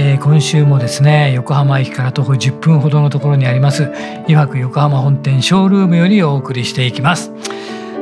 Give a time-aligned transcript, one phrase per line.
[0.00, 3.90] えー、今週もですね横浜駅から徒歩10分ほどのところにあります
[4.26, 7.32] 油白横浜本店ショールームよりお送りしていきます。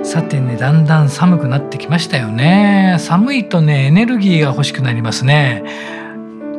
[0.03, 2.97] さてねだんだん寒くなってきましたよね。
[3.01, 5.65] 寒いとねエネルギーが欲しくなりますね。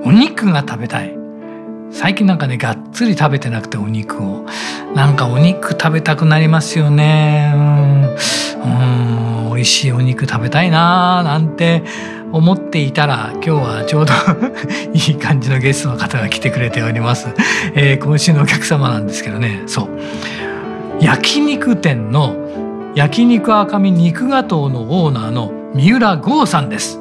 [0.04, 1.16] お肉が食べたい。
[1.92, 4.44] 最近なんかねがっつり食べてなくてお肉を。
[4.95, 7.54] なんかお肉食べたくなりますよね。
[7.54, 8.16] うん。
[8.64, 9.17] うん
[9.58, 11.83] 美味しいお肉食べたいなーなんて
[12.31, 14.14] 思っていたら今日はちょうど
[14.94, 17.28] いい感じのゲストの方が来てくれております、
[17.73, 19.64] えー、今週のお客様なんですけどね。
[19.67, 19.89] そう。
[21.00, 22.36] 焼肉店の
[22.95, 27.00] 焼肉赤身肉が島のオーナーの三浦剛さんです。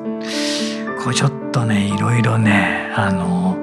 [1.02, 3.56] これちょっとねいろいろねあの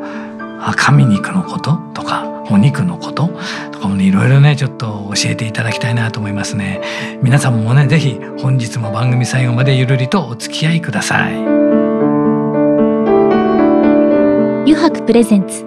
[0.60, 3.30] 赤身肉のこととかお肉のこと
[3.72, 6.82] とかもねいろいろねちょっと教えていただきたいなと思いますね。
[7.22, 11.38] 皆さんもね是非本日も番組最後までゆるりとお付き合いください。
[14.66, 15.66] 油白プレゼンツ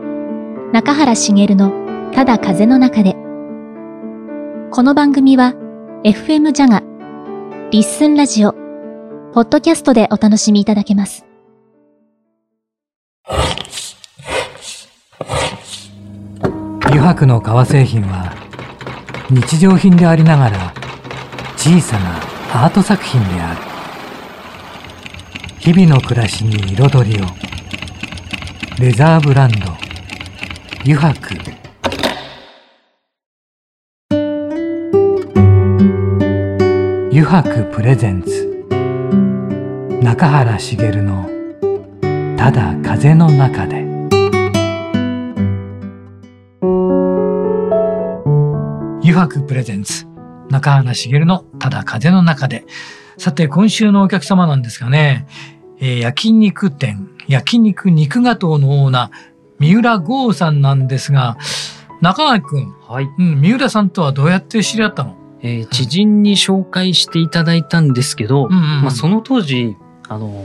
[0.73, 1.73] 中原茂の
[2.13, 3.17] ただ風の中で。
[4.71, 5.55] この番組は
[6.05, 6.83] FM ジャガ
[7.71, 8.53] リッスンラジオ
[9.33, 11.25] ポッドキャストでお楽しみいただけます。
[16.97, 18.33] 油白の革製品は
[19.29, 20.73] 日常品でありながら
[21.55, 22.17] 小さな
[22.65, 23.61] アート作品である。
[25.59, 27.27] 日々の暮らしに彩りを。
[28.79, 29.73] レザーブランド
[30.81, 31.35] 油白
[37.11, 38.67] 油白プレゼンツ。
[40.03, 41.29] 中原茂の
[42.39, 43.85] 「ただ風の中で」
[49.17, 50.07] 油白プレゼンツ。
[50.51, 52.67] 中原茂のただ風の中で。
[53.17, 55.27] さて今週のお客様なんですがね、
[55.79, 57.09] えー、焼肉店。
[57.27, 59.11] 焼肉肉が島のオーナー
[59.59, 61.39] 三浦剛さんなんですが。
[62.03, 63.09] 中川君、はい。
[63.19, 65.17] うん、三浦さんとはどうやって知り合ったの？
[65.41, 69.77] えー、知人に紹介していただいたんですけど、うんうんうん、まあ、その当時
[70.09, 70.45] あの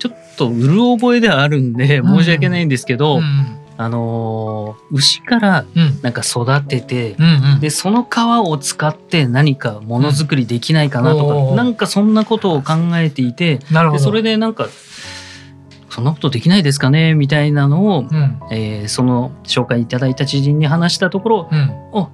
[0.00, 5.64] ちょっとうる覚えではあるんで申し訳ないんですけど、うんうんあのー、牛から
[6.02, 14.68] なんか育てて、うんでその皮を使って何かものづくりできないかなとか、うん、なんかそんなことを考えていてでそれでなんか
[15.88, 21.58] そんなことできないですかねみたいなのを、うん、えー、その紹介いただいた知人に話したところ、うん、
[21.94, 22.10] あ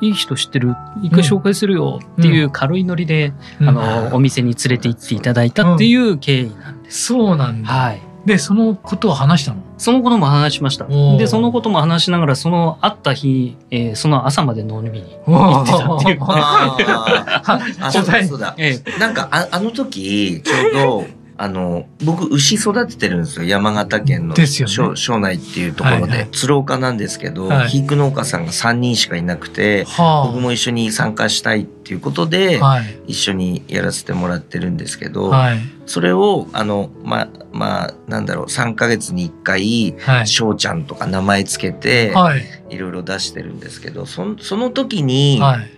[0.00, 0.74] いい人知ってる。
[1.04, 2.00] 一回紹介するよ。
[2.02, 3.72] っていう軽いノリで、うん、あ
[4.08, 7.04] のお店に連れて行っていただいたっていう経緯なんです。
[7.04, 9.62] そうなんだ、はいでそのことを話したの？
[9.76, 10.86] そのことも話しました。
[10.86, 16.18] でそのことも話しながらその会った日、えー、その朝まで飲みに行ってたっていう。
[16.24, 23.44] あそうだ、ええ、なんかああの時ちょうどあの僕牛育ててるんですよ。
[23.44, 39.96] 山形県の庄、内っていうところで、はいはい、鶴岡なんですけど、はい、肥育農家さんが3人しかいなくて、はあ、僕も一緒に参加したいっていうことで、はい、一緒にやらせてもらってるんですけど、はい、それをあのまあまあなんだろう3か月に1回
[40.26, 45.70] 翔、はい、ちゃんとか名前つけて、はい、いろいろ出してるんですけどそその時に、はい、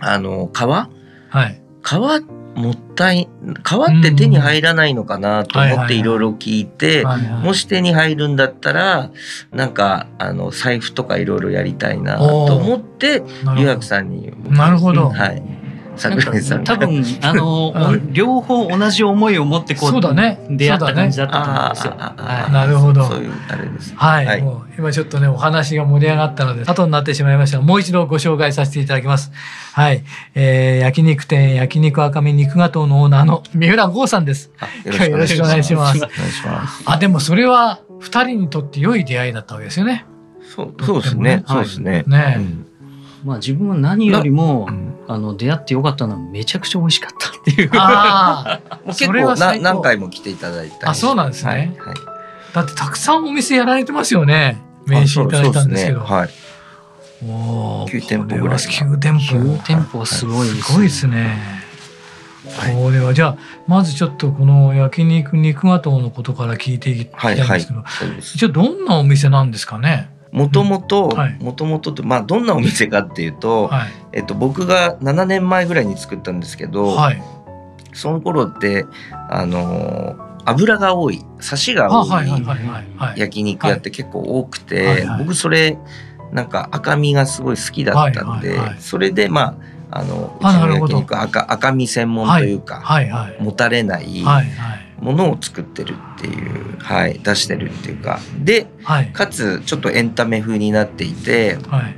[0.00, 0.90] あの川、
[1.30, 2.20] はい、川
[2.54, 7.04] もったい皮って手に入らないのかなと思っていろいろ聞いて
[7.42, 9.10] もし手に入るんだったら
[9.50, 13.22] なんかあの財布とかいろいろやりたいなと思って
[13.56, 15.61] 湯白さんになるほど、はい
[15.96, 17.72] 桜井さん多分 あの、
[18.10, 21.94] 両方同じ思いを持ってこうそうだね出会った感じだったと思うんですよ。
[21.98, 23.04] はい、なるほど。
[23.04, 23.94] そういうあれです。
[23.96, 24.26] はい。
[24.26, 29.32] はい、もう今ちょっとねお話が盛り上がったので後になってしまいましたがもう一度ご紹介させていただきます。
[29.72, 30.02] はい。
[30.34, 34.50] えー、焼肉店焼肉赤身肉が島のオーナーの三浦剛さんです。
[34.84, 35.98] よろしくお願いします。
[35.98, 36.82] お願いします。
[36.86, 40.06] あでもそれは二人にとって良い出会いだったわけですよね。
[40.42, 41.44] そうそうですね。
[41.46, 42.04] そうですね。
[42.06, 42.36] ね。
[42.38, 42.66] うん
[43.24, 44.68] まあ自分は何よりも、
[45.08, 47.70] あの出会ってよかったのはめちゃくちゃ美味しかったっていう。
[47.74, 51.76] ああ、 結構な何回も来ていただいたあ、そうなんですね。
[51.78, 51.94] はい、
[52.54, 54.60] だってたくさんお店やられてますよね。
[54.86, 56.00] 名刺いただいたんですけど。
[56.00, 56.30] はい。
[57.24, 58.58] おお、九店舗ぐらい。
[58.58, 59.38] 九店舗。
[59.38, 61.62] 九店舗はすごいすごいですね。
[62.74, 63.38] これはじゃあ
[63.68, 67.84] まずちょっとこの焼肉肉が島のことから聞いていきたいんですけど、
[68.18, 70.10] 一応どんなお店なんですかね？
[70.32, 77.22] もともともともとまあどんなお店かっていうと、はい、えっと、僕が7年前ぐらいに作ったんですけど、はい、
[77.92, 78.86] その頃って
[79.28, 85.78] あの油が多いサシが多い焼肉屋って結構多くて、僕それ
[86.32, 89.58] なんか赤身がすごい好きだったんで、それでま
[89.90, 98.20] ああのうちの焼肉赤赤身専門というか、はいはい、もたれない、はいはいものを作ってるっていう、はい、出してるっていうか。
[98.38, 101.96] で、はい、かつちょっとエンタメ風になっていて、はい、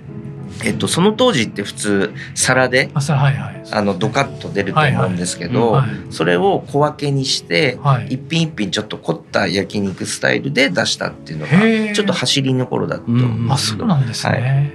[0.64, 14.72] えっと、その当時って普通皿であ、はいはい、あのドカッと出ると思うんですけど、はいはいそれを小分けにして、はい、一品一品ちょっと凝った焼肉スタイルで出したっていうのがちょっと走りの頃だと思うんあそうなんですね、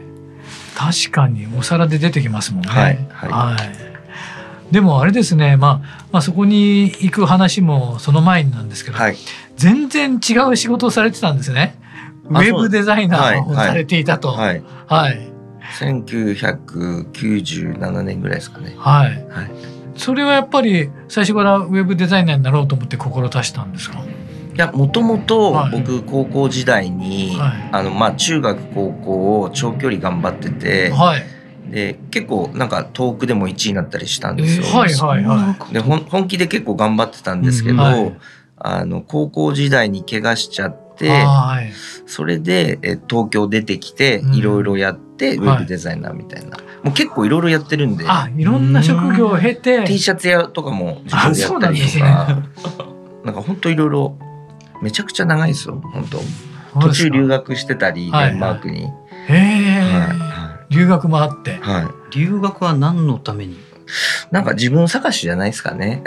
[0.76, 2.70] 確かにお皿で出てきますもんね。
[2.70, 3.90] はい、はい
[4.72, 9.16] でもあれですね、まあ、まあそこに行く話もその前になんですけど、はい、
[9.56, 11.80] 全然違う仕事をされてたんですね。
[12.26, 14.28] ウェブデザイナーをされていたと。
[14.30, 14.62] はい。
[14.88, 15.32] はい。
[15.80, 18.76] 1997年ぐらいですかね。
[18.78, 19.26] はい。
[19.30, 19.52] はい。
[19.96, 24.00] それはやっぱり最初からウェブデザイナーになろうと思って志したんですか？
[24.00, 24.04] い
[24.62, 31.24] やもともと僕高校時代に、はい、あのまあ中学高校を長距離頑張ってて、はい、
[31.70, 34.66] で結構なんか遠くでも1位になったりしたんですよ。
[34.66, 38.18] えー、はいはいはい、で本気で結構頑張ってたんですけど、うんはい、
[38.58, 41.72] あの高校時代に怪我しちゃって、はい、
[42.06, 48.06] それでえ東京出てきていろいろやって、ウェブデザイナーみたいな、もう結構いろいろやってるんで。
[48.08, 49.84] あいろんな職業を経て。
[49.86, 52.06] T シャツ屋とかも自分でやったりとか。
[52.06, 54.18] な,、んなんか本当いろいろ
[54.82, 56.20] めちゃくちゃ長いですよ本当。
[56.80, 58.84] 途中留学してたりデンマークに。
[58.84, 58.90] へ
[59.30, 60.29] え、はい
[60.70, 61.56] 留学もあって。
[61.62, 62.18] はい。
[62.18, 63.58] 留学は何のために？
[64.30, 66.04] なんか自分探しじゃないですかね。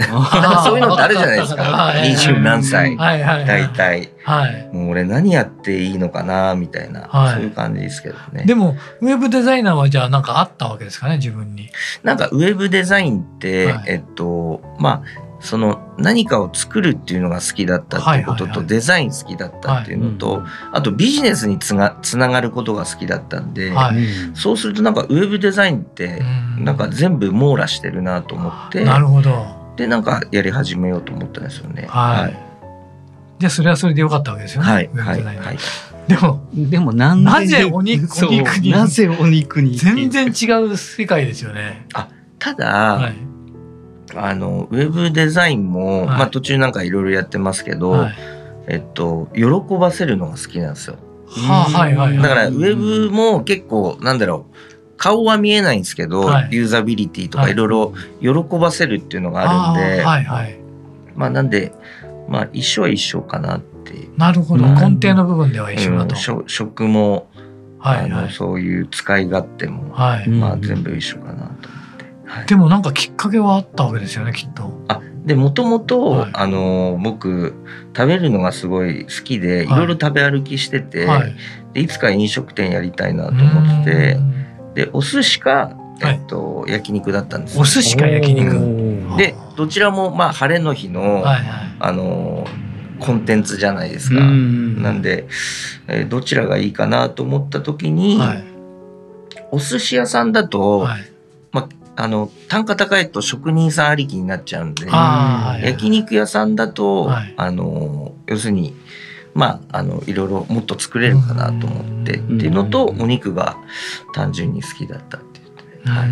[0.65, 1.93] そういうのってあるじゃないですか。
[2.01, 2.97] 二十何歳。
[2.97, 4.11] はいはい、大体。
[4.25, 4.71] はい。
[4.73, 8.45] もう俺何やっていいのかな、みたいな、はい、そういう感じですけどね。
[8.45, 11.71] でも、ウェブデザイナーはじゃあなんかあったわけですかね、自分に。
[12.05, 15.03] なんかウェブデザインって、はい、えっと、まあ、
[15.43, 23.73] その何かを作るっていうのが好きだったっていうことと、デザイン好きだったっていうのと、あとビジネスにつがつながることが好きだったんで、
[24.35, 26.23] そうするとなんかウェブデザインって
[26.59, 29.63] なんか全部網羅してるなと思って、なるほど。
[29.77, 31.87] でなんかやり始めようと思ったんですよね。
[31.89, 32.39] はい、
[33.41, 34.69] じゃあそれはそれでよかったわけですよね。
[34.71, 35.59] はい、はい、はい。
[36.07, 41.87] でも、でもなんなぜお肉お肉になぜお肉に全然違う世界ですよね。
[41.95, 42.09] あ
[42.39, 42.67] ただ、
[42.97, 43.32] はい
[44.17, 48.15] あのウェブデザインも、はい、まあ、途中なんかいろいろやってますけど、はい、
[48.69, 49.45] えっと喜
[49.79, 50.97] ばせるのが好きなんですよ。
[51.27, 54.57] はあ、はいはいだからウェブも結構なんだろう
[54.97, 57.55] 顔は見えないんですけど、はい、ユーザビリティとかい。
[57.55, 57.93] ろいろ
[58.45, 60.57] 喜ばせるっていうのがあるんで、はいはい、
[61.17, 61.73] まあなんで
[62.29, 63.73] まあ一緒は一緒かなって。
[64.17, 67.27] なるほど、根底の部分では一緒だと、うん、食も、
[67.79, 71.69] はいはい、あのそういう使い勝手も、はい、まあ全部一緒かなと。
[72.47, 74.85] でもなんかきっかけはあったわけですよねきっと。
[74.89, 77.55] あでもともとあの僕
[77.97, 81.35] 食べるのがすごい好きで、い、ろいろ食べ歩きしてて、はい、
[81.75, 84.17] でいつか飲食店やりたいなと思って
[84.75, 89.17] てでお寿司か、えっと、はい、焼肉だったんです、お寿司か焼肉。
[89.17, 92.47] でどちらもまあ晴れの日の、はいはい、あの
[92.99, 94.17] コンテンツじゃないですか。
[94.17, 95.27] なんで、
[95.89, 98.45] えー、どちらがいいかなと思った時に、はい、
[99.53, 101.07] お寿司屋さんだと、はい、ま
[102.03, 108.75] ああの単価高いと職人さんありきになっちゃうんで、焼肉屋さんだと、はい、あの要するに
[109.35, 113.57] まああのいろいろもっと作れるかなと思ってっていうのとお肉が
[114.15, 116.07] 単純に好きだったっていう、は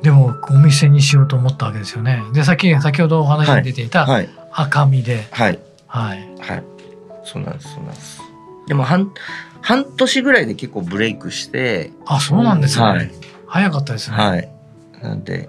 [0.00, 2.22] い、でもお店にしようと思ったわけですよね。
[2.32, 4.06] で先先ほどお話に出ていた
[4.52, 5.58] 赤身で、はい。
[5.90, 6.64] はい、はい、
[7.24, 8.20] そうなんですそうなんです。
[8.66, 9.10] でも半
[9.62, 13.10] 半年ぐらいで結構ブレイクしてあそうなんですね、はい、
[13.48, 14.16] 早かったですね。
[14.16, 14.48] はい。
[15.02, 15.48] なんで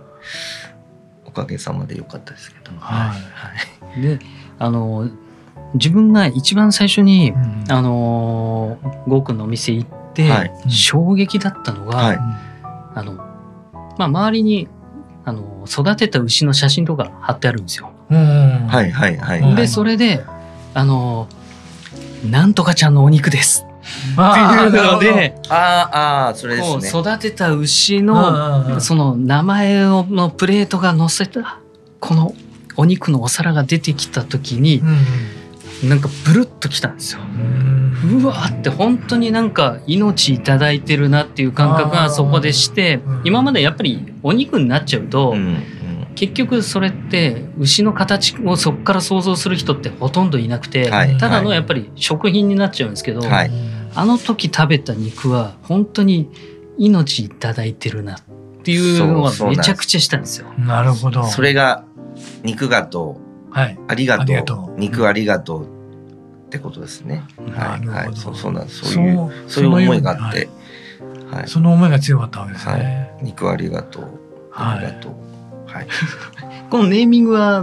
[1.26, 2.72] おかげさまで良かったですけど。
[2.80, 3.90] はい。
[3.92, 4.20] はい、で、
[4.58, 5.10] あの
[5.74, 8.78] 自分が一番最初に、うん、あの
[9.08, 12.18] ゴーくんのお店行って、はい、衝撃だったのが、はい、
[12.96, 13.26] あのま
[14.00, 14.68] あ周りに
[15.26, 17.92] あの育てた牛の写真とか貼ってあるんですよ。
[18.10, 19.56] はいはいはい。
[19.56, 20.24] でそれで
[20.74, 21.28] あの
[22.30, 23.66] なんとかちゃんのお肉です
[24.14, 27.02] っていうのでああそれですね。
[27.02, 31.60] 育てた牛のその名前のプレートが載せた
[32.00, 32.34] この
[32.78, 34.82] お肉のお皿が出てきた時に、
[35.84, 37.22] なんかブルッときたんですよ。
[38.22, 45.36] うわって本当になんか命いただいてるなっていう感覚がそこでして今までやっぱりお肉になっちゃうと、
[46.16, 53.52] 結局それって牛の形をそこから想像する人ってほとんどいなくて、はい、ただのやっぱり食品になっちゃうんですけど、はい、
[53.96, 56.30] あの時食べた肉は本当に
[56.78, 58.22] 命いただいてるなっ
[58.64, 60.48] ていうのはめちゃくちゃしたんですよ。
[60.58, 61.24] なるほど。
[61.26, 61.84] それが
[62.44, 63.20] 肉がと
[63.50, 67.24] う、はい、ありがとう肉ありがとうってことですね。
[67.38, 68.94] はいはい、そうそうなんです。
[68.94, 70.50] そういうそういう思いがあって、
[71.32, 72.74] はい、その思いが強かったわけですね。
[72.74, 74.20] はい、肉ありがとう、
[74.54, 75.14] ありがとう。
[75.72, 75.88] はい。
[76.70, 77.62] このネーミングは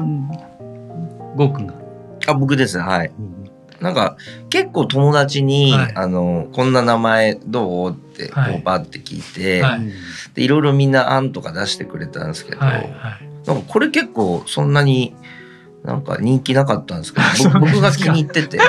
[1.36, 1.74] ゴーくんが？
[2.28, 3.12] あ僕ですはい。
[3.80, 4.16] なんか
[4.50, 7.90] 結構友達に、はい、あのこんな名前どう？
[7.90, 9.80] ってこうバって聞いて、はい、
[10.34, 12.88] でいろいろみんな案とか出してくれたんですけど、はいはい、
[13.46, 15.14] なんかこれ結構そんなに
[15.84, 18.58] なんか人気なかったんですけど 僕が気に入ってて。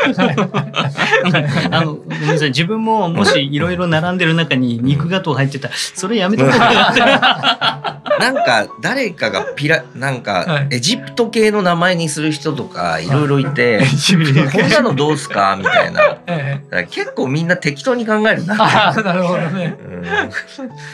[1.71, 2.49] あのごめんなさい。
[2.49, 13.07] 自分ももしいろいろ並んでる中に肉ガトー入ってたらそれやめてくださいなんか誰かがピラなんかエジプト系の名前にする人とかい。
[13.17, 13.81] ろいろいて、
[14.51, 15.55] こんなのどうすか？
[15.57, 16.17] みたいな、
[16.89, 18.55] 結構みんな適当に考えるな。
[18.55, 20.09] なるほどね、うん、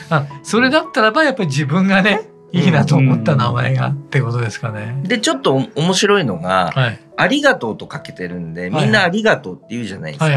[0.10, 5.01] あそれだったらばやっぱり自分がねいいなと思った名前がってことですかね。
[5.03, 10.27] でちょっと面白いのが、はい、ありがとうとかけてるんでみんなありがとうって言うじゃないですか、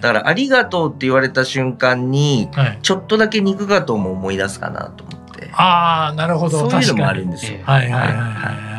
[0.00, 7.58] からありがとうって言われた瞬間に、はい、ちょっとだけ肉がとうも思い出すかなと思ってああなるほどそういうのもあるんですよ。
[7.64, 8.74] はいはいはいはい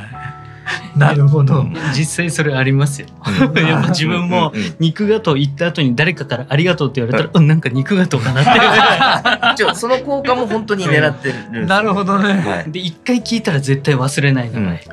[0.96, 1.66] なるほど。
[1.96, 3.08] 実際それありますよ。
[3.56, 9.66] やっぱ自分も肉がとう言った後に誰かからありがとうって言われたら、うん、なんか肉がとうかなって。
[9.76, 11.68] その効果も本当に狙ってる。
[11.68, 12.34] なるほどね。
[12.34, 14.84] はい、で一回聞いたら絶対忘れない名前。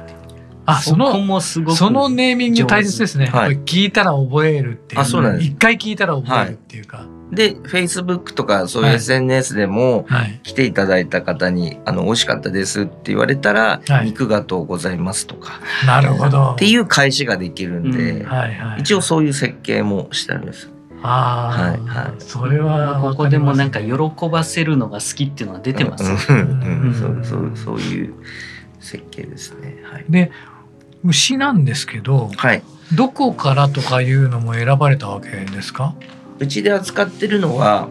[0.65, 3.27] あ、その、そのネーミング大切ですね。
[3.27, 5.01] はい、聞いたら覚えるっていう。
[5.01, 5.49] あ、そうなんです。
[5.49, 6.99] 一回聞いたら覚えるっていうか。
[6.99, 10.07] はいで、Facebook とかそういう SNS でも
[10.43, 15.61] 来ていただいた方に、あの、美味しかったですって言われたら、肉がとうございますとか。
[15.87, 16.53] なるほど。
[16.53, 18.27] っていう返しができるんで、
[18.79, 20.71] 一応そういう設計もしてあるんです。
[21.03, 22.15] ああ、はいはい。
[22.19, 26.05] それはここでもなんか喜ばせるのが好きっていうのが出てます。
[26.33, 28.15] うん、うん、そうそうそういう
[28.79, 29.83] 設計ですね。
[29.85, 30.05] はい。
[30.09, 30.31] で
[31.05, 32.63] 牛なんですけど、はい。
[32.95, 35.95] どこからとかいうのも選ばれたわけですか？
[36.39, 37.89] うちで扱ってるのは、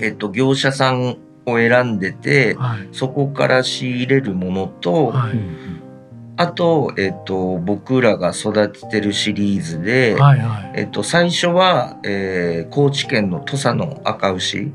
[0.00, 5.32] えっと、業者さんを選んでて、はい、そこから仕入れるものと、はい、
[6.36, 14.72] あと、えっと、僕らが育ててるシリーズで、はいはい、えっと、最初は、えー、高知県の土佐の赤牛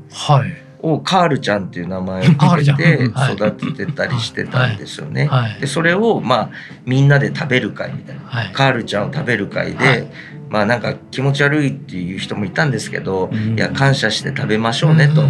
[0.82, 5.28] をカールちゃんっていう名前を付けて育ててたりしてたんですよね。
[5.60, 6.50] でそれを、まあ、
[6.84, 10.10] みんなで食べる会みたいな、カールちゃんを食べる会で、
[10.48, 15.22] まあなんか気持ち悪いっていう人もいたんですけど、いや感謝して食べましょうねと、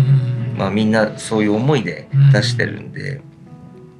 [0.56, 3.20] まあみんなそういう思いで出してるんで、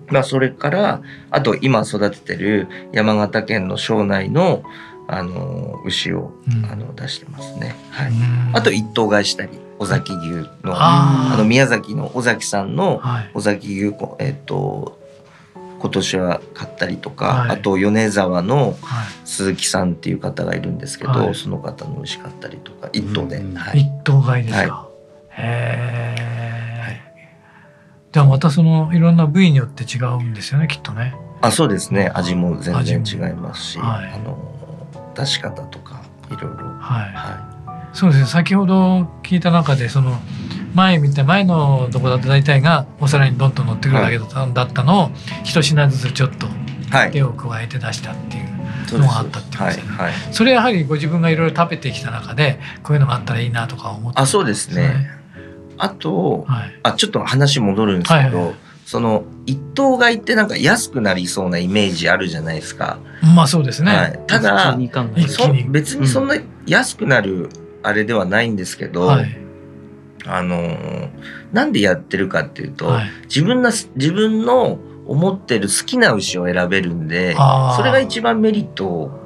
[0.09, 4.63] まあそれからあと今育ててる山形県の庄内の
[5.09, 6.33] あの牛を、
[6.71, 7.75] あの出してますね。
[7.91, 8.13] はい。
[8.53, 9.51] あと一頭買いしたり。
[9.81, 13.01] 尾崎牛のあの宮崎の尾崎さんの
[13.33, 15.01] 尾崎牛、えっ、と
[15.81, 18.77] 今年は買ったりとか、はい、あと米沢の
[19.25, 24.89] 鈴木さんっていう方がいるんですけど、はい、その方の美味しかったりとか一頭で、うんはい、一頭買いですか、
[25.31, 27.13] へえ、
[28.13, 31.15] じゃあまたそのいろんな部位によって違うんですよねきっとね。
[31.41, 32.13] あそうですね。
[32.15, 34.37] 味も全然違いますし、あの
[35.15, 36.67] 出し方とかいろいろ。
[36.79, 37.50] はい、はい
[37.93, 40.19] そうですね先ほど聞いた中でその
[40.75, 45.11] 前見て前のとこだと大体がお皿にどんどん乗ってくるだけだったのを
[45.45, 46.47] 一品ずつちょっと
[47.13, 48.41] 手を加えて出したってい
[48.97, 49.83] うのがあったってことですね。
[49.89, 55.11] はいはい、それやはりご自分がいろいろ食べてきた中でこういうのがあったらいいなとか思って、あそうですね。
[55.79, 58.55] あと、はい、あちょっと話戻るんですけど、はいはい、
[58.85, 62.99] その一等買いってなんか安くなりそうなイメージあるじゃないですか。
[63.35, 63.97] まあそうですね。
[63.97, 64.77] はい、ただ
[65.69, 67.49] 別にそんな安くなる
[67.83, 69.37] あれではないんですけど、はい、
[70.27, 71.11] あの
[71.53, 77.35] なんでやってるかっていうと、はい、自分の自分の思ってる好きな牛を選べるんで
[77.77, 79.19] それが一番メリット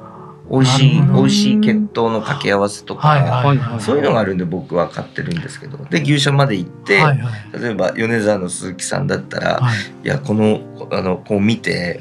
[0.49, 3.43] 美味しい美味しい血統の掛け合わせとか、
[3.79, 10.59] そういうのがあるんで僕は買ってるんですけどで牛舎まで行って、はいはい、例えば米沢の鈴木さんだったら、はい、いやこの
[10.91, 11.99] あのこう見て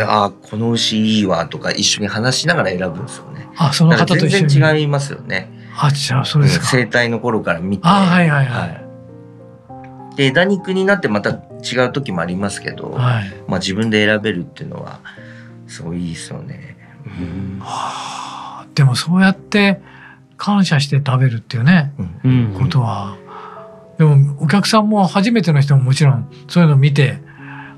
[0.00, 3.48] ああこの牛いいわとか一緒に話しながら選ぶんですよね。
[3.56, 5.50] あその方と全然違いますよね。
[5.76, 6.66] あじゃあそうですか。
[6.66, 7.82] 生態の頃から見て。
[7.86, 15.00] あはいはいはい、はい、で枝肉になってまた違う時もありますけど、はい、まあ自分で選べるっていうのは
[15.66, 16.76] すごいいいですよね、
[17.06, 17.58] うん。
[17.60, 19.80] はあ、でもそうやって
[20.36, 21.92] 感謝して食べるっていうね、
[22.24, 23.16] うん、ことは。
[23.98, 27.18] でもお客さんも初めての人ももちろんそういうのを見て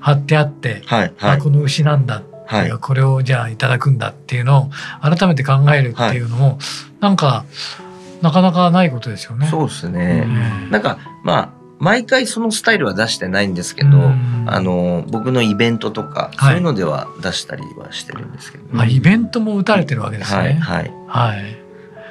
[0.01, 4.71] 貼ってあって、はいはい、この牛なんだはい、これをじゃあいただくんだっていうのを
[5.03, 6.57] 改めて考えるっていうのも、はい、
[7.01, 7.45] なんか
[8.23, 9.47] なかなかないことですよね。
[9.49, 13.99] そうですね、うん、なんかまあ毎回そのスタイルは出してないんですけど、
[14.47, 20.39] あの僕のイベントとか、そういうのでは出したりはしてるんですけど、ね、あイベントも打たれてるわけですね。
[20.39, 21.57] はい、はい、はい、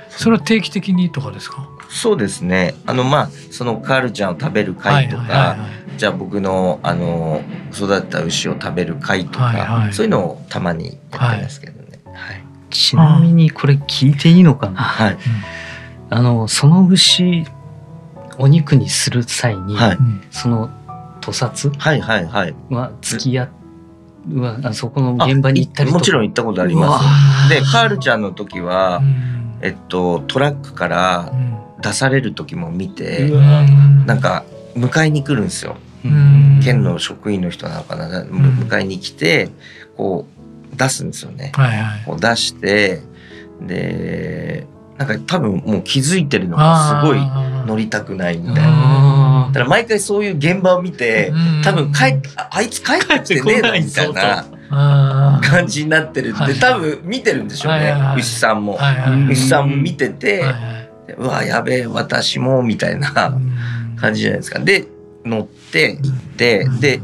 [0.09, 1.67] それは定期的にとかですか？
[1.89, 2.75] そうですね。
[2.85, 5.57] あのまあそのカールちゃんを食べる会とか、
[5.97, 7.41] じゃあ僕のあの
[7.73, 12.01] 育った牛を食べる会とか、はいはい、そういうのをたまにやってますけどね。
[12.13, 15.17] はい、ちなみにこれ聞いていいのかな、はい、
[16.15, 17.45] あのその牛
[18.37, 19.97] お肉にする際に、はい、
[20.31, 20.69] その
[21.19, 22.55] 屠殺はいはいはい。
[22.69, 23.49] は付き合
[24.33, 27.01] はあそこの現場に行ったりもちろん行ったことありま
[27.47, 27.49] す。
[27.49, 29.01] でカールちゃんの時は、
[29.61, 31.33] えっとトラックから
[31.81, 35.75] 出される時も見て、うん、なんか迎えに来るんですよ、
[36.63, 39.49] 県の職員の人なのかな、迎えに来て
[39.97, 40.25] こ
[40.73, 43.01] う出すんですよね、はいはい、こう出して
[43.61, 44.65] で
[44.97, 47.19] なんか多分もう気づいてるのがすごい
[47.67, 49.47] 乗りたくないみたいな。
[49.47, 51.33] だから毎回そういう現場を見て、
[51.63, 52.15] 多分帰
[52.49, 56.33] あいつ帰ってねえのみたいな感じになってる。
[56.35, 58.79] って、多分見てるんでしょうね、牛さんも。
[59.29, 60.43] 牛さんも見てて、
[61.17, 63.11] うわやべえ私もみたいな
[63.97, 64.59] 感じじゃないですか。
[64.59, 64.87] で
[65.25, 67.01] 乗って行ってで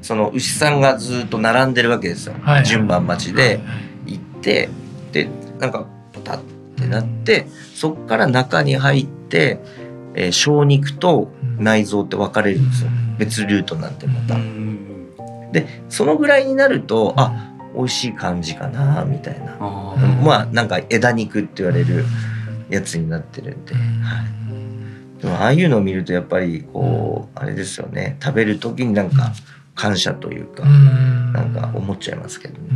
[0.00, 3.60] その牛さんがずっと並んでるわけですよ、順番待ちで
[4.06, 4.68] 行って
[5.12, 6.38] でなんかポタッ
[6.88, 9.60] なって、そこから中に入って、
[10.14, 14.36] えー、小肉と内臓って分かれるんですよ、別ルートなんてまた。
[15.52, 19.56] でそのぐらいになるとあ美味しい感じかなみたいな。
[20.24, 22.04] まあなんか枝肉って言われる
[22.68, 28.16] やつになってるんで、はい、でもああいうのを見るとやっぱりこうあれですよね。
[28.22, 29.32] 食べる時になんか
[29.78, 32.68] 感謝というか、なんか思っちゃいますけどね、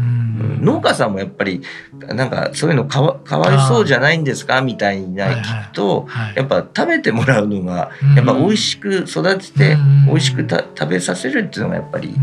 [0.61, 1.61] 農家さんもやっぱり
[1.99, 4.63] なんかそういうのかわかわいそうじゃないんですか？
[4.63, 12.15] みたいな聞くと、やっぱ食べてもらうのがやっぱ美味しく育てて美味しくた食べさせるっていうのがやっぱり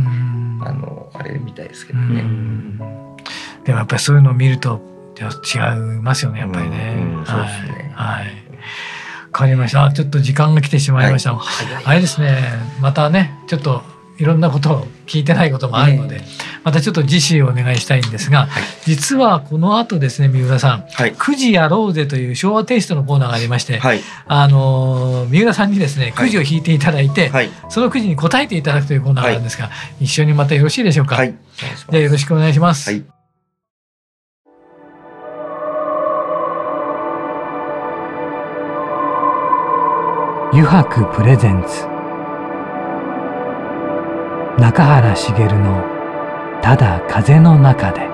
[0.64, 2.24] あのあれみたいですけどね。
[3.66, 4.82] でもやっぱりそういうのを見ると
[5.20, 5.60] 違い
[6.02, 6.96] ますよねやっぱりね。
[7.28, 7.92] そうですね。
[7.94, 8.26] はい。
[8.26, 8.32] わ
[9.32, 9.92] かりました。
[9.92, 11.36] ちょっと時間が来てしまいました。
[11.36, 12.42] はい、あれですね。
[12.82, 13.84] またね、ちょっと
[14.20, 16.22] いろんなことを聞いてないこともあるので、
[16.64, 27.32] またちょっと次週お願いしたいんですが、はい、実はこの後ですね三浦さん、はい、9時やろうぜという昭和テイストのコーナーがありまして、はい、あの三浦さんにですねくじを引いていただいて、
[27.70, 29.70] そのくじに答えていただくというコーナーがあるんですが、
[30.02, 31.16] 一緒にまたよろしいでしょうか？
[31.16, 31.34] はい、
[31.90, 32.92] じゃよろしくお願いします。
[32.92, 33.04] はい。
[40.52, 41.89] 油白プレゼンツ
[44.60, 45.86] 中原茂の
[46.62, 48.10] 「ただ風の中で」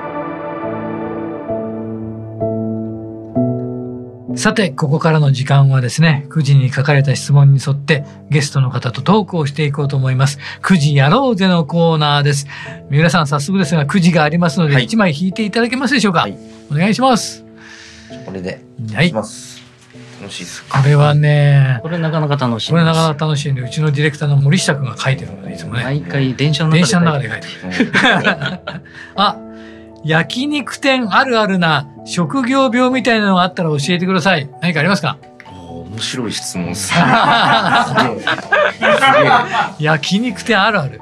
[4.37, 10.37] さてここからの時間はですね9時に書かれた質問に沿ってゲストの方とトークをしていこうと思います。
[10.61, 12.45] 9時やろうぜのコーナーです。
[12.91, 16.37] 三浦さん早速ですが9時がありますので1枚引いていただけますでしょうか、はい、
[16.71, 17.43] お願いします。
[18.23, 18.61] これで
[18.93, 19.11] はい
[20.21, 20.63] 楽しいです。
[20.69, 25.83] これはねこれなかなか楽しいこれなかなか楽しいんでうちのディレクターの森下君が書いてるのでいつもね。
[25.83, 27.47] 毎回電車の中で書いて
[27.83, 27.91] る。
[29.15, 29.37] あ
[30.03, 34.49] 焼肉店あるあるな職業病みたいなのがあったら教えてください。
[34.61, 35.17] 何かありますか？
[35.47, 36.93] 面白い質問す。
[39.79, 41.01] 焼肉店あるある。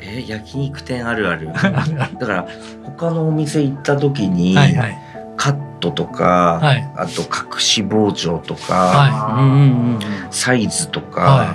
[0.00, 1.48] えー、焼肉店あるある。
[1.54, 2.46] だから
[2.84, 4.98] 他のお店行った時に、はいはい、
[5.36, 9.98] カットとか、はい、あと隠し包丁とか、は
[10.30, 11.48] い、サイズとか、はい、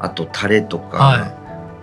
[0.00, 1.34] あとタレとか、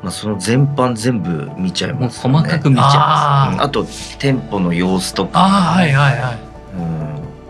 [0.02, 3.86] まあ、その全般全部見ちゃいます、ね、細かく見ちゃいます、あと
[4.20, 6.40] 店舗の様子とか、あはいはいはい、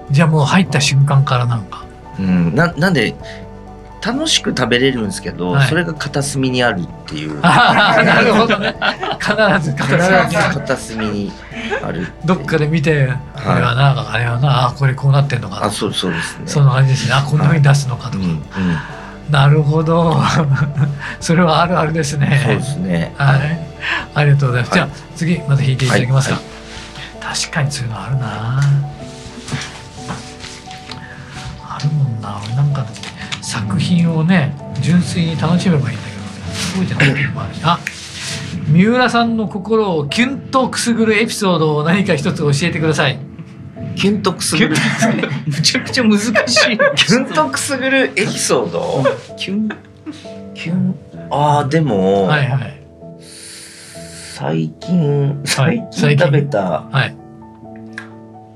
[0.07, 1.85] うん、じゃあもう入った瞬間からなんか、
[2.19, 3.15] うん、ななんで
[4.01, 7.39] 楽しく食べれるんですけど、はい、それが片隅にあるっていう。
[7.41, 8.75] なるほどね。
[9.19, 11.31] 必ず片隅に
[11.83, 12.07] ある。
[12.25, 16.47] どっかで見て、これはな、はい、あれはな、あこれこうなってんのかあ、そうそうですね。
[16.47, 17.13] そんな感じですね。
[17.13, 18.23] あこんなふうに出すのかとか。
[18.23, 20.19] はいうんうん、なるほど。
[21.21, 22.41] それはあるあるですね。
[22.43, 23.13] そうですね。
[23.17, 23.59] はい。
[24.15, 24.73] ありがとうございます。
[24.73, 26.39] じゃあ次また引いていただけますか。
[27.21, 28.90] 確かにそういうのあるな。
[33.51, 37.09] 作品をね純粋に楽しめばいいんだけどすごいじゃない
[37.63, 37.79] あ
[38.69, 43.19] 三浦さんの心をキュンとくすぐるエピソードを何か一つ教えてください。
[43.97, 44.75] キュンとくすぐる？
[45.47, 46.31] むちゃくちゃ難しい。
[46.95, 49.03] キュンとくすぐるエピソード？
[49.35, 49.69] キュン。
[50.53, 50.95] キュン？
[51.29, 52.81] ああでも、はいはい、
[53.19, 57.15] 最近、最近食べた、はい、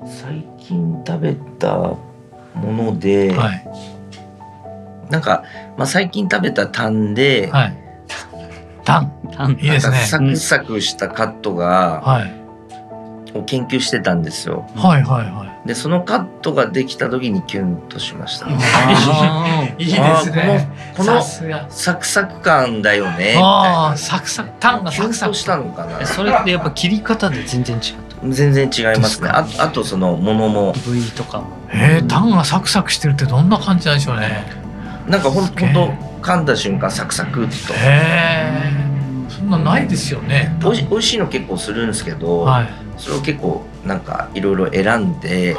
[0.06, 2.00] 最近食べたも
[2.56, 3.68] ので、はい、
[5.10, 5.44] なんか、
[5.78, 7.78] まあ、最近食べたタンで、はい、
[8.84, 12.46] タンタンいいですねサクサクしたカットが、はい
[13.36, 14.66] を研究してたんですよ。
[14.76, 15.68] はいはいはい。
[15.68, 18.48] でそのカットができた時にキュンとしました。
[18.50, 20.70] いいですね。
[20.96, 23.36] このこのサクサク感だよね。
[23.38, 26.06] ああサクサクタンがサクサクしたのかな。
[26.06, 28.34] それってやっぱ切り方で全然違う。
[28.34, 29.30] 全然違いますね。
[29.30, 31.48] ああとそのものも部位とかも。
[31.74, 34.65] ええタンがサクサクしてるってどんな感じなんでしょうね。
[35.08, 35.54] なんかほんと
[36.22, 37.74] 噛んだ瞬間サクサクっと。
[37.74, 38.86] へえ。
[39.30, 40.58] そんなないですよね。
[40.64, 42.42] おいしおいしいの結構するんですけど。
[42.42, 42.86] はい。
[42.98, 45.56] それを結構なんかいろいろ選んで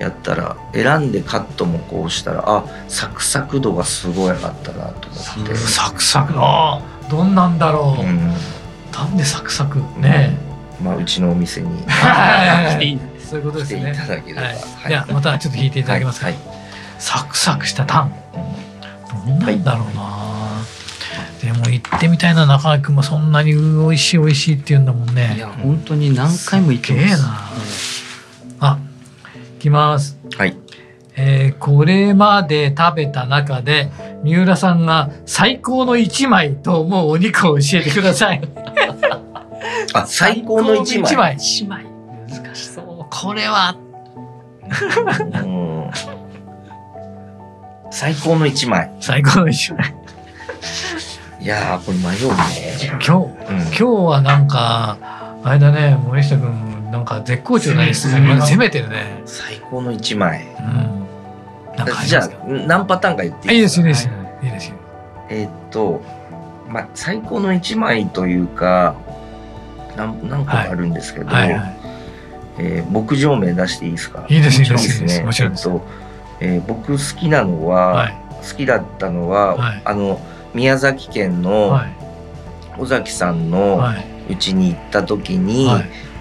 [0.00, 5.54] やったら、はい、選んでカットもこうしたらあサクサク度がすごい上がったなと思って。
[5.54, 6.34] サクサク。
[6.36, 8.34] あどんなんだろう、うん、
[8.92, 9.78] なんでサクサク？
[10.00, 10.36] ね、
[10.82, 11.70] まあうちのお店に。
[11.86, 13.92] 来ていいそういうことですね。
[13.92, 14.56] いただければ、はい。
[14.82, 16.36] はい、やまたちょっと弾いていただけますか、はい、
[16.98, 18.12] サクサクしたタン、
[19.26, 20.62] どんなんだろうな、
[21.42, 25.34] でも行ってみたいな中川君もそんなに美味しい美味しいって言うんだもんね。
[25.36, 27.22] いや本当に何回も行けます。
[28.60, 28.78] な、あ
[29.54, 30.18] 行きます。
[30.36, 30.56] はい。
[31.18, 33.90] えー、これまで食べた中で
[34.22, 38.40] 三浦さんが最高の一枚と思うお肉を教えてください。
[39.94, 41.16] あ最高の一枚。
[41.16, 41.36] 枚。
[41.36, 41.86] 一枚。
[42.28, 43.06] 難しそう。
[43.10, 43.76] これは
[47.90, 48.90] 最高の一枚。
[49.00, 49.94] 最高の一枚。
[51.40, 52.76] いやこれ迷うね。
[52.92, 54.98] 今日、うん、今日はなんか
[55.44, 59.22] あれだね森下君なんか絶好調な演出攻めてるね。
[59.26, 61.06] 最高の一枚、うん、
[62.06, 63.86] じゃあ何パターンか言っていいですか？
[63.86, 64.10] いいです
[64.42, 64.72] いいです。
[65.28, 66.02] えー、っと
[66.68, 68.96] まあ最高の一枚というか
[69.96, 71.44] 何何個かあるんですけど、は
[72.58, 74.26] えー、牧場名出していいですか？
[74.28, 75.22] いいですいいですね。
[75.22, 76.05] もちろんです、えっと
[76.40, 78.14] えー、僕好きなのは、はい、
[78.48, 80.20] 好きだったのは、はい、あの
[80.54, 81.80] 宮崎県の
[82.78, 83.80] 尾崎さんの
[84.28, 85.68] うちに行った時に、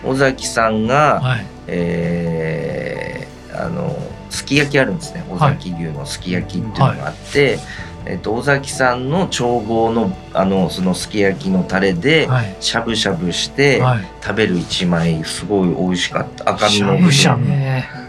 [0.03, 3.95] 尾崎さんが、はい、えー、あの
[4.29, 5.25] すき焼きあるんですね。
[5.29, 7.59] 尾崎牛のすき焼きっていうのがあって、
[8.05, 12.27] えっと、尾崎さんの調合のあのそのすき焼きのタレで
[12.59, 13.81] しゃぶしゃぶして
[14.21, 16.51] 食べる一枚すごい美味しかった。
[16.51, 18.04] 赤身の部分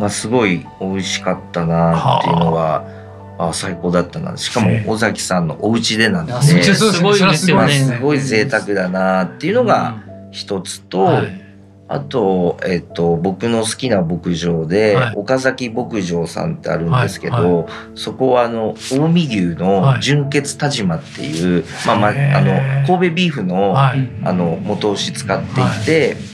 [0.00, 2.84] がすごい美味しかったなっていうのは。
[3.38, 3.52] あ。
[3.52, 4.36] 最高だったな。
[4.36, 7.72] しかも尾崎さんのお家でなんで、すごいですよね。
[7.72, 9.96] すごい贅沢だなっていうのが
[10.30, 11.40] 一つと、うんはい、
[11.88, 17.44] あと、えっと、僕の好きな牧場で、はい、岡崎牧場さんってあるんですけど、はい。
[17.44, 23.94] はい、そこはあの近江牛の純血田島っていう、まあまあ、あの神戸ビーフの,、あ
[24.32, 26.33] の元牛使っていて。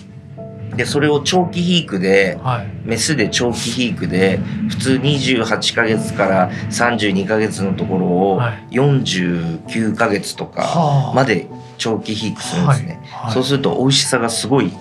[0.80, 4.38] でそれを長期肥育で、はい、メスで長期肥育で
[4.70, 8.40] 普通28ヶ月から32ヶ月のところを
[8.70, 13.24] 49ヶ月とかまで長期肥育するんですね、はい。
[13.26, 14.72] はい、そうすると美味しさがすごい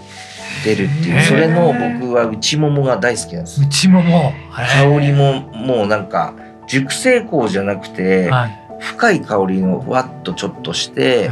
[0.63, 1.21] 出るっていう。
[1.21, 3.61] それの僕は内ももが大好きなんです。
[3.61, 4.31] 内もも。
[4.53, 6.33] 香りももうなんか
[6.67, 8.31] 熟成香じゃなくて、
[8.79, 11.29] 深い香りのふわっとちょっとして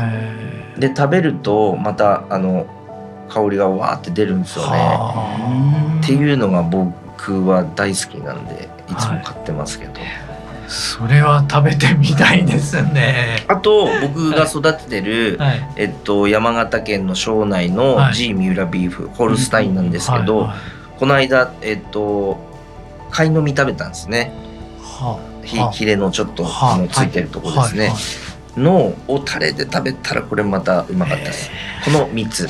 [0.77, 2.67] で食べるとまたあの
[3.29, 4.99] 香りがわーって出るんですよね。
[6.01, 9.93] っていうのが僕は大好きなんでいつも買ってますけど。
[9.93, 10.09] はい、
[10.67, 13.45] それは食べてみたいですね。
[13.47, 20.49] あと僕が育ててる、はい、えっと山形県の庄内の G 三浦ビーフ、ホルスタインなんですけど、
[20.99, 22.37] この間えっと
[23.11, 24.31] 貝の実食べたんですね。
[24.81, 25.19] は
[25.69, 27.93] あ、ひれのちょっと、はあ、ついてるとこですね。
[28.57, 31.49] のをタレで食べたらこれまたうまかったです。
[31.85, 32.49] この3つ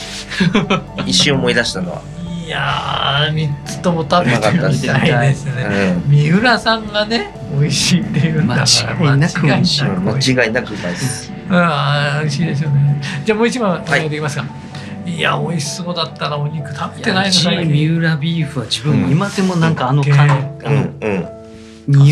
[1.06, 2.02] 一瞬思い出したのは。
[2.46, 5.98] いやー3つとも食べてみたいですね。
[6.08, 9.84] 三浦さんがね美味しいっていうんだ間違いなく美味しい。
[9.84, 11.32] 間違いなくうまいです。
[11.50, 13.02] ああ美味しいですよね。
[13.26, 14.44] じゃあもう一枚お願いできますか。
[14.44, 14.68] はい
[15.08, 22.06] いや美味しそうだったなお肉食べてないの最近三浦ビーフは自分、今でもなんかあの感、うん、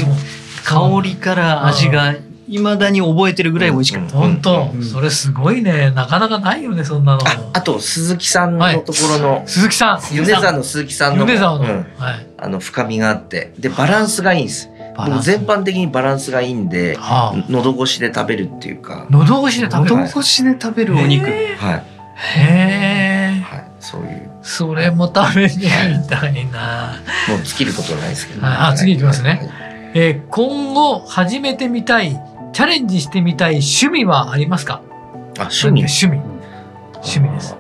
[0.64, 2.16] 香りから味が
[2.48, 4.18] いまだに覚えてるぐらい美味しかった。
[4.18, 5.92] 本当、それすごいね。
[5.92, 7.22] なかなかないよね、そんなの。
[7.54, 10.00] あと、鈴木さんのところの、鈴木さん。
[10.16, 11.86] 米沢の鈴木さんの、米沢の、はい。
[12.38, 13.54] あの、深みがあって。
[13.58, 14.70] で、バランスがいいんです。
[14.98, 16.98] 僕全般的にバランスがいいんで、
[17.50, 19.08] 喉越しで食べるっていうか。
[19.10, 19.96] 喉越しで食べる？
[19.98, 21.26] 喉越しで食べるお肉。
[21.26, 21.34] はい。
[22.16, 23.44] へえ。
[23.44, 23.66] はい。
[23.80, 24.32] そういう。
[24.42, 25.64] それも食べてみ
[26.08, 27.02] たいな。
[27.28, 29.50] もう尽きることはないですけど、あ、次いきますね。
[29.98, 32.22] え今後始めてみたい
[32.56, 34.82] チャレンジしてみたい趣味はありますか？
[35.38, 35.82] あ趣味。
[35.82, 36.22] 趣味。
[37.04, 37.58] 趣味です。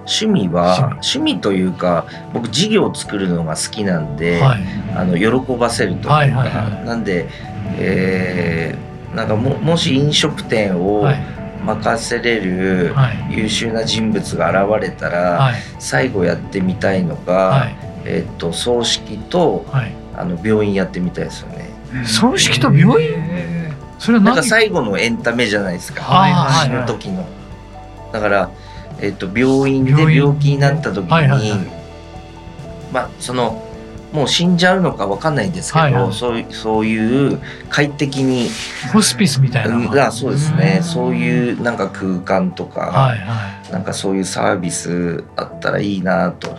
[0.00, 1.40] 趣味は趣味。
[1.40, 4.60] というか僕事業を作るのが好きなんで、はい、
[4.94, 7.30] あの喜ばせるというか、はいはいはい、なんで、
[7.78, 11.08] えー、なんかももし飲食店を
[11.64, 12.94] 任せれる
[13.30, 19.64] 優秀な人物が現れたら、はい、最後やってみたいのが、はい、えー、っと葬式と、
[20.14, 21.77] あの病院やってみたいですよね。
[22.06, 23.10] 葬式と病院？
[23.98, 26.02] それはなんか最後のエンタメじゃないですか、
[26.64, 27.26] 死ぬ時の。
[28.12, 28.50] だから
[29.00, 31.08] えっと、病院で病気になった時に、
[32.92, 33.64] まあその
[34.12, 38.48] もう死んじゃうのか分かんないんですけど、はいはい、そうそういう快適に
[38.92, 40.06] ホスピスみたいな。
[40.06, 40.80] あそうですね。
[40.82, 46.56] そういうなんか空間とか、はいはい、なんかそういうサービスあったらいいなと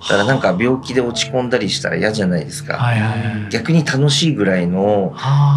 [0.00, 3.22] だからなんか病気で落ち込んだりしたら嫌じゃないですか、はいはい。
[3.22, 5.14] はい、逆に楽しいぐらいの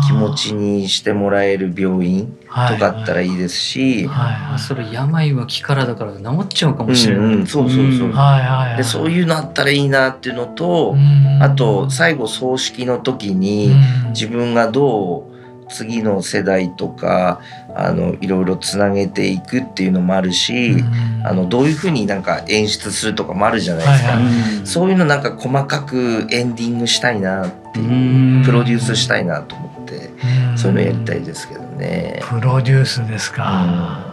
[0.07, 10.95] 気持ちにしてもらえる病院とかあったらいいですし、はいはい、それ病は気からだから治っちゃうかもしれない、うんうん、そうそうそう、はいはいはい、でそういうのあったらいいなっていうのと、
[11.39, 13.75] あと最後葬式の時に
[14.09, 15.30] 自分がどう
[15.71, 17.39] 次の世代とか
[17.73, 24.29] あのいろいろつなげていくっていうのもあるし、うん、あのどういうふうになんか演出するとかもあるじゃないですか、はいは
[24.63, 30.11] い、そういうのなんか細かくエンディングしたいなっていうプロデュースしたいなと思って
[30.57, 32.21] そういうのやりたいですけどね。
[32.23, 34.03] プロデュースですか、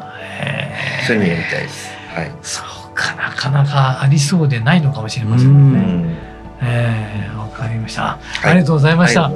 [1.00, 1.90] うん、そういうのやりたいです。
[2.14, 5.78] はい、そうかなかなかありそうでないのかもしれませんね。
[5.78, 6.28] うん。
[6.60, 9.30] えー、わかりました、はい、ありがとうございました。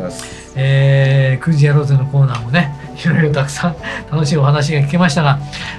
[0.55, 3.77] えー、9時やろうぜのコーナーもね いろいろたくさん
[4.11, 5.39] 楽しいお話が聞けましたが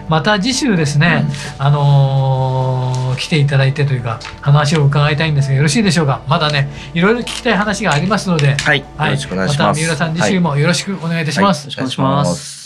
[0.09, 1.25] また次週ですね、
[1.59, 6.21] うん、あのー、来ていただいてというか話を伺いたいんですがよろしいでしょうか？
[6.27, 9.61] まだねいろいろ聞きたい話がありますので、はい、はい、よろしくお願いします。
[9.61, 12.63] また三浦さん次週もよろしくお願いいたします、はい、よろしくお願いします。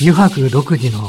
[0.00, 1.08] 油白独自の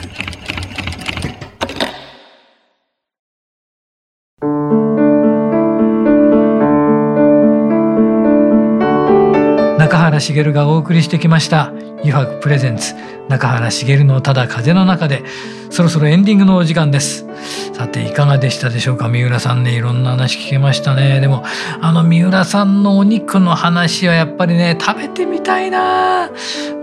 [10.21, 12.95] 茂がお送りしてきました「油白プレゼンツ
[13.27, 15.23] 中原茂のただ風の中で」
[15.71, 17.25] そろそろエンディングのお時間です。
[17.71, 19.07] さていかがでしたでしょうか？
[19.07, 21.21] 三浦さんねいろんな話聞けましたね。
[21.21, 21.45] でも
[21.79, 26.29] あの三浦さんのお肉の話はやっぱりね食べてみたいな。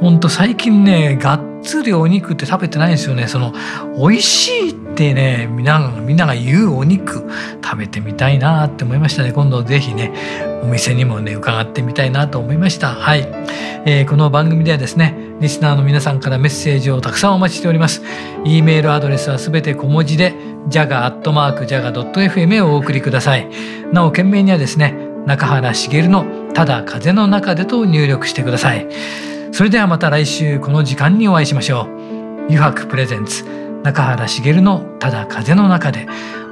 [0.01, 3.29] ほんと最近ねがっつりお肉って食べてないんですよね。
[3.29, 3.53] その
[3.98, 7.30] 美味しいってねみんなみんなが言うお肉
[7.62, 9.32] 食べてみたいなって思いましたね。
[9.32, 10.12] 今度ぜひね
[10.64, 12.88] お店にもね伺ってみたいなと思いました。
[12.94, 13.20] はい、
[13.87, 18.02] えー、この番組ではですねリスナーの皆さんからメッセージをたくさんお待ちしております。
[18.44, 20.34] e メールアドレスはすべて小文字で
[20.68, 23.48] jaga.jaga.fm へお送りください。
[23.92, 28.88] なお件名にはですね中原茂のただ風の中でと入力してください。
[29.52, 31.87] それではまた来週この時間にお会いしましょう。
[32.48, 33.67] 油白プレゼンツ。
[33.82, 36.06] 中原茂のただ風の中で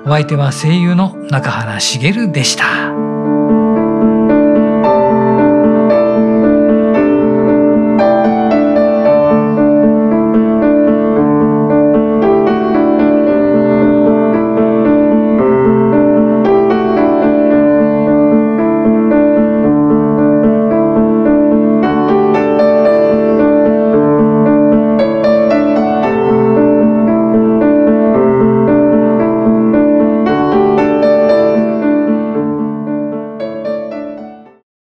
[0.05, 3.06] お相手は声優の中原茂でした。